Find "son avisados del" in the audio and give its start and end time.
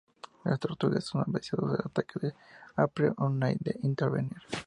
1.05-1.81